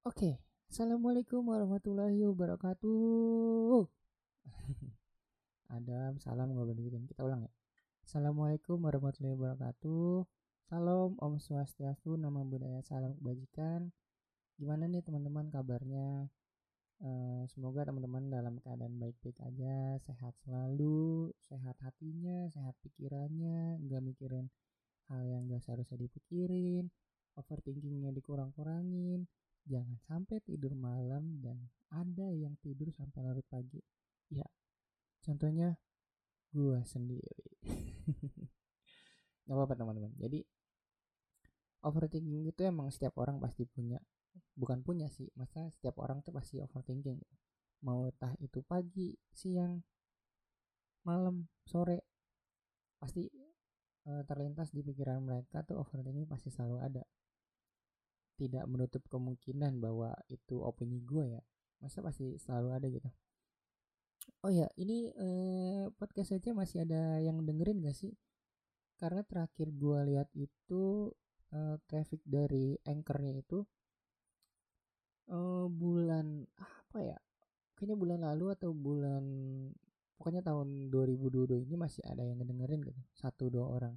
Oke, 0.00 0.40
assalamualaikum 0.72 1.44
warahmatullahi 1.44 2.24
wabarakatuh. 2.24 3.84
Adam, 5.76 6.16
salam 6.16 6.56
nggak 6.56 6.72
begitu. 6.72 6.96
Kita 7.04 7.28
ulang 7.28 7.44
ya. 7.44 7.52
Assalamualaikum 8.08 8.80
warahmatullahi 8.80 9.36
wabarakatuh. 9.36 10.24
Salam 10.72 11.20
Om 11.20 11.36
Swastiastu, 11.36 12.16
nama 12.16 12.40
budaya 12.48 12.80
salam 12.80 13.12
kebajikan. 13.20 13.92
Gimana 14.56 14.88
nih 14.88 15.04
teman-teman 15.04 15.52
kabarnya? 15.52 16.32
Uh, 17.04 17.44
semoga 17.52 17.84
teman-teman 17.84 18.32
dalam 18.32 18.56
keadaan 18.56 18.96
baik-baik 18.96 19.36
aja, 19.44 20.00
sehat 20.00 20.32
selalu, 20.40 21.28
sehat 21.44 21.76
hatinya, 21.84 22.48
sehat 22.48 22.72
pikirannya, 22.80 23.76
nggak 23.84 24.00
mikirin 24.00 24.48
hal 25.12 25.28
yang 25.28 25.44
gak 25.44 25.60
seharusnya 25.60 26.00
dipikirin, 26.00 26.88
overthinkingnya 27.36 28.16
dikurang-kurangin, 28.16 29.28
jangan 29.66 29.96
sampai 30.08 30.40
tidur 30.44 30.72
malam 30.76 31.40
dan 31.42 31.70
ada 31.90 32.28
yang 32.32 32.54
tidur 32.62 32.88
sampai 32.94 33.20
larut 33.24 33.46
pagi. 33.50 33.82
Ya, 34.30 34.46
contohnya 35.24 35.76
gua 36.54 36.84
sendiri. 36.86 37.58
Gak 39.46 39.54
apa-apa 39.56 39.74
teman-teman. 39.74 40.14
Jadi 40.14 40.46
overthinking 41.84 42.48
itu 42.48 42.60
emang 42.64 42.92
setiap 42.92 43.16
orang 43.18 43.40
pasti 43.40 43.64
punya 43.64 43.98
bukan 44.54 44.84
punya 44.84 45.08
sih 45.08 45.26
masa 45.34 45.72
setiap 45.72 45.98
orang 46.04 46.20
tuh 46.20 46.30
pasti 46.36 46.60
overthinking 46.60 47.18
mau 47.80 48.12
tah 48.20 48.36
itu 48.44 48.60
pagi 48.60 49.16
siang 49.32 49.80
malam 51.08 51.48
sore 51.64 52.04
pasti 53.00 53.24
uh, 54.04 54.22
terlintas 54.28 54.68
di 54.76 54.84
pikiran 54.84 55.24
mereka 55.24 55.64
tuh 55.64 55.80
overthinking 55.80 56.28
pasti 56.28 56.52
selalu 56.52 56.76
ada 56.84 57.02
tidak 58.40 58.64
menutup 58.64 59.04
kemungkinan 59.12 59.76
bahwa 59.84 60.16
itu 60.32 60.56
opini 60.64 61.04
gue 61.04 61.36
ya. 61.36 61.42
Masa 61.84 62.00
pasti 62.00 62.40
selalu 62.40 62.68
ada 62.72 62.86
gitu? 62.88 63.10
Oh 64.40 64.52
ya 64.52 64.64
ini 64.80 65.12
eh, 65.12 65.92
podcast 66.00 66.32
aja 66.32 66.56
masih 66.56 66.88
ada 66.88 67.20
yang 67.20 67.44
dengerin 67.44 67.84
gak 67.84 67.96
sih? 67.96 68.16
Karena 68.96 69.20
terakhir 69.24 69.68
gue 69.76 69.98
lihat 70.12 70.28
itu 70.36 71.08
uh, 71.56 71.76
traffic 71.88 72.20
dari 72.28 72.76
anchornya 72.84 73.32
itu 73.40 73.64
uh, 75.32 75.68
bulan 75.68 76.44
apa 76.56 76.98
ya? 77.00 77.18
Kayaknya 77.76 77.96
bulan 77.96 78.20
lalu 78.24 78.46
atau 78.52 78.76
bulan 78.76 79.24
pokoknya 80.20 80.44
tahun 80.44 80.92
2022 80.92 81.64
ini 81.64 81.80
masih 81.80 82.04
ada 82.04 82.20
yang 82.20 82.36
ngedengerin 82.44 82.84
gitu 82.84 83.00
satu 83.16 83.48
dua 83.48 83.72
orang 83.72 83.96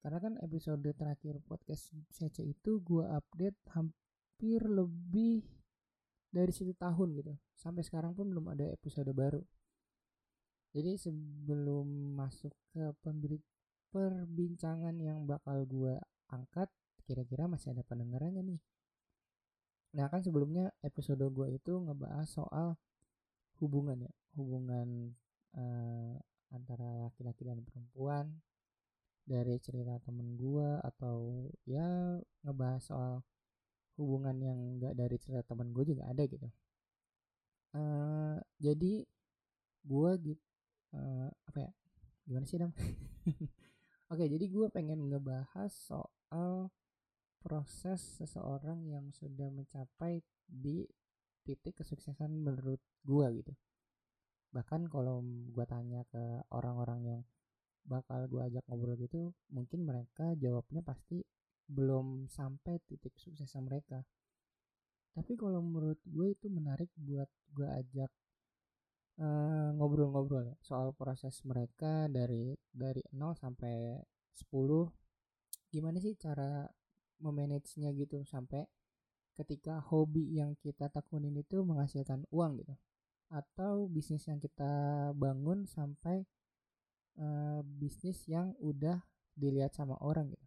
karena 0.00 0.18
kan 0.18 0.34
episode 0.40 0.88
terakhir 0.96 1.44
podcast 1.44 1.92
CC 2.08 2.56
itu 2.56 2.80
gue 2.80 3.04
update 3.04 3.60
hampir 3.76 4.64
lebih 4.64 5.44
dari 6.32 6.48
satu 6.54 6.72
tahun 6.72 7.20
gitu. 7.20 7.32
Sampai 7.52 7.84
sekarang 7.84 8.16
pun 8.16 8.32
belum 8.32 8.48
ada 8.56 8.64
episode 8.72 9.12
baru. 9.12 9.44
Jadi 10.70 10.96
sebelum 10.96 12.16
masuk 12.16 12.54
ke 12.72 12.94
perbincangan 13.90 14.94
yang 15.02 15.26
bakal 15.26 15.66
gue 15.66 15.98
angkat 16.30 16.70
kira-kira 17.04 17.50
masih 17.50 17.74
ada 17.74 17.82
pendengarannya 17.82 18.54
nih. 18.54 18.60
Nah 19.98 20.06
kan 20.06 20.22
sebelumnya 20.22 20.70
episode 20.86 21.26
gue 21.26 21.46
itu 21.50 21.74
ngebahas 21.74 22.30
soal 22.30 22.78
hubungan 23.58 24.06
ya. 24.06 24.12
Hubungan 24.38 25.10
uh, 25.58 26.14
antara 26.54 26.86
laki-laki 27.10 27.42
dan 27.42 27.66
perempuan 27.66 28.38
dari 29.30 29.54
cerita 29.62 30.02
temen 30.02 30.34
gue 30.34 30.68
atau 30.82 31.46
ya 31.62 32.18
ngebahas 32.42 32.82
soal 32.82 33.12
hubungan 33.94 34.34
yang 34.42 34.58
gak 34.82 34.98
dari 34.98 35.14
cerita 35.22 35.46
temen 35.46 35.70
gue 35.70 35.84
juga 35.94 36.10
ada 36.10 36.26
gitu. 36.26 36.50
Uh, 37.70 38.42
jadi 38.58 39.06
gue 39.86 40.10
gitu 40.26 40.42
uh, 40.98 41.30
apa 41.46 41.58
ya 41.62 41.70
gimana 42.26 42.46
sih 42.50 42.58
dam? 42.58 42.74
Oke 44.10 44.26
jadi 44.26 44.42
gue 44.50 44.66
pengen 44.74 45.06
ngebahas 45.06 45.70
soal 45.70 46.74
proses 47.40 48.02
seseorang 48.20 48.84
yang 48.84 49.08
sudah 49.14 49.48
mencapai 49.48 50.20
di 50.44 50.84
titik 51.44 51.80
kesuksesan 51.80 52.30
menurut 52.30 52.78
gua 53.02 53.32
gitu. 53.32 53.56
Bahkan 54.52 54.92
kalau 54.92 55.24
gua 55.50 55.64
tanya 55.64 56.04
ke 56.12 56.44
orang-orang 56.52 57.00
yang 57.02 57.20
bakal 57.84 58.26
gua 58.30 58.46
ajak 58.46 58.64
ngobrol 58.68 58.96
gitu 59.00 59.32
mungkin 59.50 59.84
mereka 59.88 60.34
jawabnya 60.36 60.80
pasti 60.84 61.24
belum 61.70 62.26
sampai 62.26 62.82
titik 62.84 63.14
suksesnya 63.14 63.62
mereka. 63.62 64.02
Tapi 65.14 65.34
kalau 65.38 65.62
menurut 65.62 65.98
gue 66.06 66.34
itu 66.34 66.46
menarik 66.50 66.90
buat 66.98 67.30
gue 67.54 67.66
ajak 67.66 68.10
ngobrol 69.20 70.08
ngobrol-ngobrol 70.08 70.42
ya 70.48 70.56
soal 70.64 70.96
proses 70.96 71.44
mereka 71.44 72.08
dari 72.08 72.56
dari 72.72 73.04
0 73.12 73.36
sampai 73.36 74.00
10 74.32 74.48
gimana 75.68 76.00
sih 76.00 76.16
cara 76.16 76.64
memanagenya 77.20 77.92
gitu 77.92 78.24
sampai 78.24 78.64
ketika 79.36 79.76
hobi 79.92 80.40
yang 80.40 80.56
kita 80.64 80.88
tekunin 80.88 81.36
itu 81.36 81.60
menghasilkan 81.60 82.24
uang 82.32 82.64
gitu? 82.64 82.74
Atau 83.28 83.92
bisnis 83.92 84.24
yang 84.26 84.40
kita 84.40 84.72
bangun 85.14 85.68
sampai 85.68 86.24
uh, 87.18 87.60
bisnis 87.64 88.22
yang 88.30 88.54
udah 88.62 89.02
dilihat 89.34 89.72
sama 89.74 89.96
orang 90.04 90.30
gitu. 90.30 90.46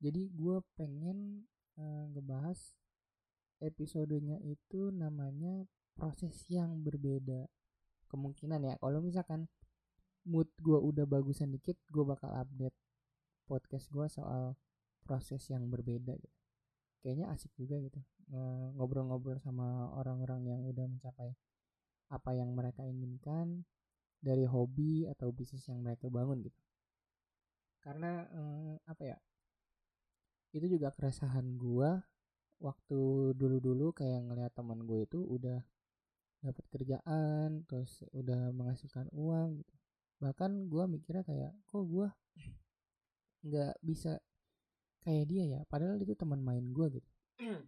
Jadi 0.00 0.32
gue 0.32 0.56
pengen 0.78 1.44
uh, 1.76 2.08
ngebahas 2.16 2.56
episodenya 3.60 4.40
itu 4.40 4.88
namanya 4.88 5.68
proses 5.92 6.48
yang 6.48 6.80
berbeda 6.80 7.44
kemungkinan 8.08 8.64
ya. 8.64 8.74
Kalau 8.80 9.04
misalkan 9.04 9.44
mood 10.24 10.48
gue 10.60 10.76
udah 10.76 11.04
bagusan 11.04 11.52
dikit 11.52 11.76
gue 11.92 12.04
bakal 12.04 12.32
update 12.32 12.76
podcast 13.44 13.92
gue 13.92 14.06
soal 14.08 14.56
proses 15.04 15.44
yang 15.52 15.68
berbeda 15.68 16.16
gitu. 16.16 16.38
Kayaknya 17.04 17.32
asik 17.32 17.52
juga 17.56 17.76
gitu. 17.80 18.00
Ngobrol-ngobrol 18.76 19.40
sama 19.40 19.92
orang-orang 19.96 20.46
yang 20.48 20.60
udah 20.64 20.86
mencapai 20.86 21.34
apa 22.10 22.30
yang 22.34 22.50
mereka 22.52 22.82
inginkan 22.84 23.64
dari 24.20 24.44
hobi 24.44 25.08
atau 25.08 25.32
bisnis 25.32 25.64
yang 25.66 25.80
mereka 25.80 26.06
bangun 26.12 26.44
gitu. 26.44 26.60
Karena 27.80 28.28
eh, 28.28 28.74
apa 28.84 29.02
ya 29.04 29.18
itu 30.50 30.66
juga 30.76 30.92
keresahan 30.92 31.56
gua 31.56 32.02
waktu 32.60 33.32
dulu-dulu 33.38 33.96
kayak 33.96 34.28
ngeliat 34.28 34.52
teman 34.52 34.84
gue 34.84 35.08
itu 35.08 35.16
udah 35.24 35.64
dapat 36.44 36.64
kerjaan 36.68 37.64
terus 37.64 38.04
udah 38.12 38.52
menghasilkan 38.52 39.08
uang 39.16 39.64
gitu. 39.64 39.74
Bahkan 40.20 40.68
gua 40.68 40.84
mikirnya 40.84 41.24
kayak 41.24 41.52
kok 41.64 41.84
gua 41.88 42.12
nggak 43.46 43.80
bisa 43.80 44.20
kayak 45.00 45.24
dia 45.30 45.44
ya? 45.48 45.60
Padahal 45.64 45.96
itu 45.96 46.12
teman 46.12 46.44
main 46.44 46.64
gue 46.76 46.86
gitu. 47.00 47.10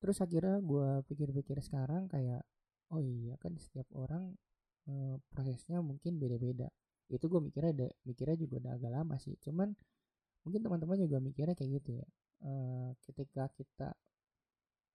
Terus 0.00 0.20
akhirnya 0.22 0.60
gue 0.62 0.88
pikir-pikir 1.10 1.58
sekarang 1.64 2.06
kayak 2.06 2.44
oh 2.92 3.00
iya 3.00 3.34
kan 3.40 3.56
setiap 3.58 3.88
orang 3.96 4.36
e, 4.88 5.18
prosesnya 5.32 5.80
mungkin 5.80 6.16
beda-beda. 6.20 6.68
Itu 7.08 7.28
gue 7.28 7.40
mikirnya 7.40 7.72
ada 7.72 7.88
mikirnya 8.08 8.36
juga 8.40 8.54
udah 8.64 8.72
agak 8.76 8.92
lama 8.92 9.16
sih. 9.20 9.34
Cuman 9.40 9.72
mungkin 10.44 10.60
teman-teman 10.64 10.96
juga 11.04 11.18
mikirnya 11.20 11.54
kayak 11.56 11.70
gitu 11.82 11.90
ya. 12.00 12.06
E, 12.44 12.52
ketika 13.04 13.48
kita 13.52 13.88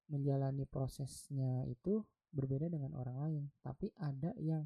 menjalani 0.09 0.65
prosesnya 0.65 1.65
itu 1.69 2.01
berbeda 2.33 2.69
dengan 2.69 2.93
orang 2.97 3.17
lain. 3.21 3.43
Tapi 3.61 3.93
ada 4.01 4.33
yang 4.41 4.65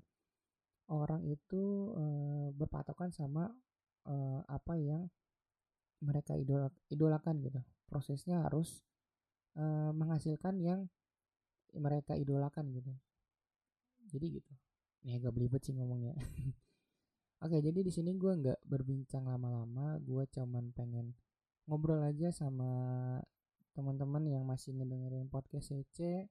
orang 0.92 1.24
itu 1.28 1.94
e, 1.96 2.06
berpatokan 2.56 3.12
sama 3.12 3.52
e, 4.08 4.16
apa 4.48 4.76
yang 4.80 5.08
mereka 6.04 6.36
idol 6.36 6.68
idolakan 6.92 7.40
gitu. 7.40 7.60
Prosesnya 7.88 8.44
harus 8.44 8.84
uh, 9.58 9.92
menghasilkan 9.94 10.60
yang 10.62 10.90
mereka 11.74 12.14
idolakan 12.18 12.70
gitu. 12.74 12.92
Jadi 14.14 14.42
gitu 14.42 14.54
ini 15.04 15.20
agak 15.20 15.36
belibet 15.36 15.62
sih 15.64 15.76
ngomongnya. 15.76 16.16
Oke 17.44 17.60
jadi 17.60 17.84
di 17.84 17.92
sini 17.92 18.16
gue 18.16 18.32
nggak 18.32 18.64
berbincang 18.64 19.28
lama-lama. 19.28 20.00
Gue 20.00 20.24
cuman 20.32 20.72
pengen 20.72 21.12
ngobrol 21.68 22.00
aja 22.04 22.32
sama 22.32 22.72
teman-teman 23.76 24.24
yang 24.28 24.44
masih 24.48 24.72
ngedengerin 24.76 25.28
podcast 25.28 25.76
CC 25.76 26.28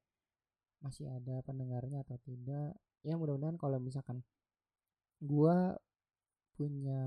masih 0.83 1.07
ada 1.13 1.45
pendengarnya 1.47 2.03
atau 2.03 2.19
tidak. 2.25 2.75
Ya 3.07 3.15
mudah-mudahan 3.15 3.61
kalau 3.61 3.79
misalkan 3.79 4.25
gue 5.23 5.57
punya 6.57 7.03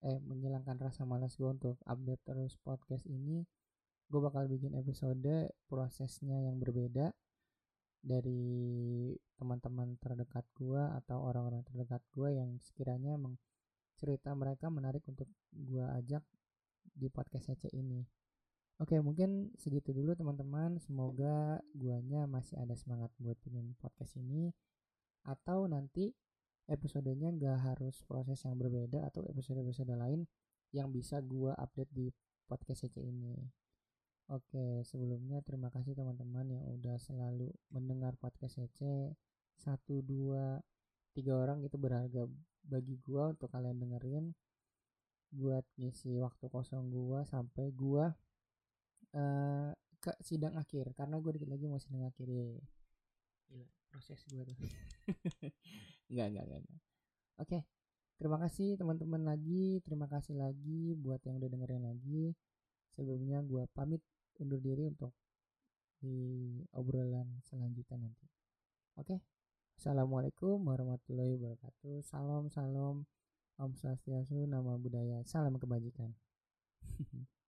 eh 0.00 0.18
menghilangkan 0.24 0.80
rasa 0.80 1.04
malas 1.04 1.36
gue 1.36 1.46
untuk 1.46 1.76
update 1.84 2.24
terus 2.24 2.56
podcast 2.64 3.04
ini 3.04 3.44
gue 4.10 4.20
bakal 4.20 4.48
bikin 4.48 4.72
episode 4.74 5.52
prosesnya 5.68 6.40
yang 6.40 6.56
berbeda 6.56 7.12
dari 8.00 9.12
teman-teman 9.36 9.96
terdekat 10.00 10.44
gue 10.56 10.80
atau 11.04 11.20
orang-orang 11.20 11.60
terdekat 11.64 12.00
gue 12.12 12.36
yang 12.36 12.56
sekiranya 12.64 13.16
emang 13.16 13.36
cerita 14.00 14.32
mereka 14.32 14.72
menarik 14.72 15.04
untuk 15.04 15.28
gue 15.52 15.84
ajak 15.84 16.24
di 16.96 17.12
podcast 17.12 17.52
CC 17.52 17.68
ini 17.76 18.04
Oke, 18.80 18.96
mungkin 19.04 19.52
segitu 19.60 19.92
dulu 19.92 20.16
teman-teman. 20.16 20.80
Semoga 20.80 21.60
guanya 21.76 22.24
masih 22.24 22.56
ada 22.56 22.72
semangat 22.72 23.12
buat 23.20 23.36
bikin 23.44 23.76
podcast 23.76 24.16
ini. 24.16 24.56
Atau 25.20 25.68
nanti 25.68 26.16
episodenya 26.64 27.28
gak 27.36 27.60
harus 27.60 28.00
proses 28.08 28.40
yang 28.40 28.56
berbeda 28.56 29.04
atau 29.04 29.20
episode-episode 29.28 29.92
lain 29.92 30.24
yang 30.72 30.88
bisa 30.88 31.20
gua 31.20 31.52
update 31.60 31.92
di 31.92 32.08
podcast 32.48 32.88
CC 32.88 33.04
ini. 33.04 33.36
Oke, 34.30 34.86
sebelumnya 34.86 35.42
terima 35.42 35.74
kasih 35.74 35.98
teman-teman 35.98 36.46
yang 36.54 36.62
udah 36.62 36.94
selalu 37.02 37.50
mendengar 37.66 38.14
podcast 38.14 38.62
CC. 38.62 39.10
Satu, 39.58 40.06
dua, 40.06 40.62
tiga 41.10 41.34
orang 41.34 41.66
itu 41.66 41.74
berharga 41.74 42.30
bagi 42.62 42.94
gua 43.02 43.34
untuk 43.34 43.50
kalian 43.50 43.82
dengerin. 43.82 44.30
Buat 45.34 45.66
ngisi 45.74 46.14
waktu 46.22 46.46
kosong 46.46 46.94
gua 46.94 47.26
sampai 47.26 47.74
gua 47.74 48.14
uh, 49.18 49.74
ke 49.98 50.12
sidang 50.22 50.54
akhir 50.54 50.94
karena 50.94 51.18
gue 51.18 51.30
dikit 51.34 51.50
lagi 51.50 51.66
mau 51.66 51.82
sidang 51.82 52.06
akhir. 52.06 52.30
Ya 52.30 52.54
gila 53.50 53.66
proses 53.90 54.22
gue 54.30 54.42
tuh. 54.46 54.58
Nggak 56.14 56.26
nggak 56.30 56.44
nggak, 56.46 56.60
nggak. 56.62 56.82
oke 57.42 57.58
terima 58.14 58.38
kasih 58.38 58.78
teman-teman 58.78 59.26
lagi. 59.26 59.82
Terima 59.82 60.06
kasih 60.06 60.38
lagi 60.38 60.94
buat 60.94 61.18
yang 61.26 61.42
udah 61.42 61.50
dengerin 61.50 61.82
lagi. 61.82 62.30
Sebelumnya 62.94 63.42
gue 63.42 63.66
pamit 63.74 64.02
undur 64.40 64.58
diri 64.58 64.88
untuk 64.88 65.12
di 66.00 66.16
obrolan 66.72 67.44
selanjutnya 67.44 68.08
nanti. 68.08 68.26
Oke 68.96 69.20
assalamualaikum 69.76 70.60
warahmatullahi 70.64 71.36
wabarakatuh. 71.36 72.00
Salam 72.04 72.48
salam 72.48 73.04
om 73.60 73.70
swastiastu 73.76 74.48
nama 74.48 74.80
budaya 74.80 75.20
salam 75.28 75.60
kebajikan 75.60 76.16